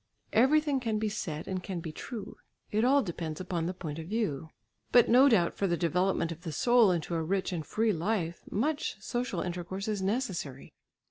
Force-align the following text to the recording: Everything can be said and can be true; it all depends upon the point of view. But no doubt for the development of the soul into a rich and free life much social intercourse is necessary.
Everything 0.33 0.79
can 0.79 0.97
be 0.97 1.09
said 1.09 1.47
and 1.47 1.61
can 1.61 1.79
be 1.79 1.91
true; 1.91 2.35
it 2.71 2.83
all 2.83 3.03
depends 3.03 3.39
upon 3.39 3.67
the 3.67 3.73
point 3.75 3.99
of 3.99 4.07
view. 4.07 4.49
But 4.91 5.07
no 5.09 5.29
doubt 5.29 5.53
for 5.53 5.67
the 5.67 5.77
development 5.77 6.31
of 6.31 6.41
the 6.41 6.51
soul 6.51 6.89
into 6.89 7.13
a 7.13 7.21
rich 7.21 7.53
and 7.53 7.63
free 7.63 7.93
life 7.93 8.41
much 8.49 8.99
social 8.99 9.41
intercourse 9.41 9.87
is 9.87 10.01
necessary. 10.01 10.73